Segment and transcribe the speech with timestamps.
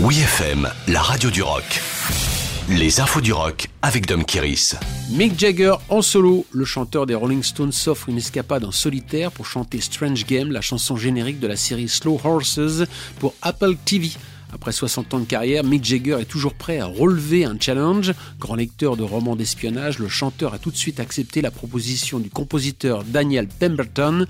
[0.00, 1.64] Oui FM, la radio du rock.
[2.68, 4.76] Les infos du rock avec Dom Kiris.
[5.10, 9.46] Mick Jagger en solo, le chanteur des Rolling Stones s'offre une escapade en solitaire pour
[9.46, 12.84] chanter Strange Game, la chanson générique de la série Slow Horses
[13.18, 14.10] pour Apple TV.
[14.50, 18.14] Après 60 ans de carrière, Mick Jagger est toujours prêt à relever un challenge.
[18.40, 22.30] Grand lecteur de romans d'espionnage, le chanteur a tout de suite accepté la proposition du
[22.30, 24.26] compositeur Daniel Pemberton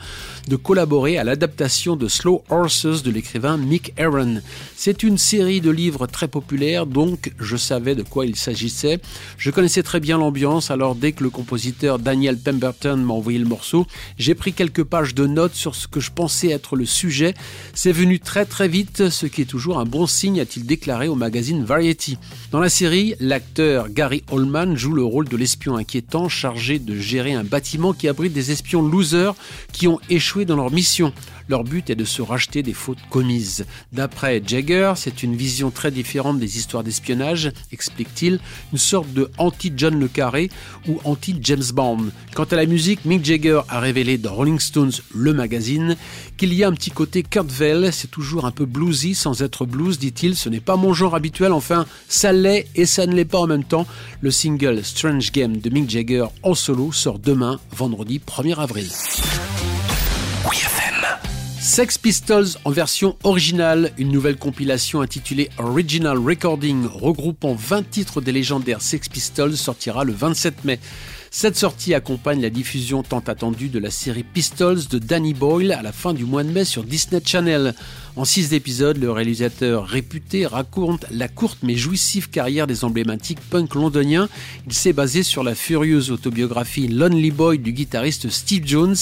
[0.49, 4.41] de collaborer à l'adaptation de Slow Horses de l'écrivain Mick Aaron.
[4.75, 9.01] C'est une série de livres très populaire, donc je savais de quoi il s'agissait.
[9.37, 13.45] Je connaissais très bien l'ambiance, alors dès que le compositeur Daniel Pemberton m'a envoyé le
[13.45, 13.87] morceau,
[14.19, 17.35] j'ai pris quelques pages de notes sur ce que je pensais être le sujet.
[17.73, 21.15] C'est venu très très vite, ce qui est toujours un bon signe, a-t-il déclaré au
[21.15, 22.19] magazine Variety.
[22.51, 27.35] Dans la série, l'acteur Gary Oldman joue le rôle de l'espion inquiétant chargé de gérer
[27.35, 29.35] un bâtiment qui abrite des espions losers
[29.73, 31.13] qui ont échoué dans leur mission.
[31.49, 33.67] Leur but est de se racheter des fautes commises.
[33.93, 38.41] D'après Jagger, c'est une vision très différente des histoires d'espionnage, explique-t-il,
[38.73, 40.51] une sorte de anti-John Le Carré
[40.87, 42.07] ou anti-James Bond.
[42.35, 45.97] Quant à la musique, Mick Jagger a révélé dans Rolling Stones, le magazine,
[46.37, 49.67] qu'il y a un petit côté Kurt Weill, c'est toujours un peu bluesy sans être
[49.67, 53.25] blues, dit-il, ce n'est pas mon genre habituel, enfin ça l'est et ça ne l'est
[53.25, 53.87] pas en même temps.
[54.21, 58.89] Le single Strange Game de Mick Jagger en solo sort demain, vendredi 1er avril.
[61.69, 68.33] Sex Pistols en version originale, une nouvelle compilation intitulée Original Recording regroupant 20 titres des
[68.33, 70.81] légendaires Sex Pistols sortira le 27 mai.
[71.31, 75.83] Cette sortie accompagne la diffusion tant attendue de la série Pistols de Danny Boyle à
[75.83, 77.75] la fin du mois de mai sur Disney Channel.
[78.17, 83.75] En six épisodes, le réalisateur réputé raconte la courte mais jouissive carrière des emblématiques punk
[83.75, 84.29] londoniens.
[84.67, 88.97] Il s'est basé sur la furieuse autobiographie Lonely Boy du guitariste Steve Jones,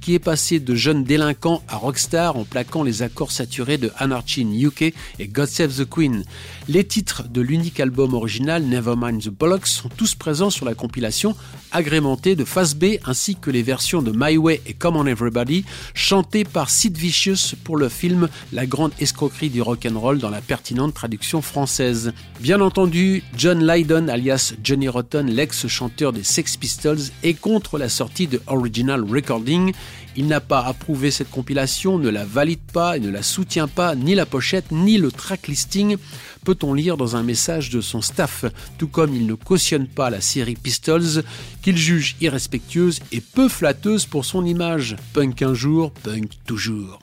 [0.00, 4.42] qui est passé de jeune délinquant à rockstar en plaquant les accords saturés de Anarchy
[4.42, 6.24] in UK et God Save the Queen.
[6.68, 11.36] Les titres de l'unique album original Nevermind the Bollocks sont tous présents sur la compilation,
[11.74, 15.64] agrémentée de face B ainsi que les versions de My Way et Come On Everybody,
[15.92, 20.94] chantées par Sid Vicious pour le film la grande escroquerie du rock'n'roll dans la pertinente
[20.94, 22.12] traduction française.
[22.40, 28.28] Bien entendu, John Lydon, alias Johnny Rotten, l'ex-chanteur des Sex Pistols, est contre la sortie
[28.28, 29.72] de Original Recording.
[30.16, 33.94] Il n'a pas approuvé cette compilation, ne la valide pas et ne la soutient pas,
[33.94, 35.96] ni la pochette, ni le track listing,
[36.44, 38.44] peut-on lire dans un message de son staff,
[38.78, 41.24] tout comme il ne cautionne pas la série Pistols,
[41.62, 44.96] qu'il juge irrespectueuse et peu flatteuse pour son image.
[45.12, 47.00] Punk un jour, punk toujours.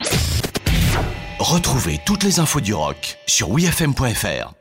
[1.39, 4.60] Retrouvez toutes les infos du rock sur wfm.fr.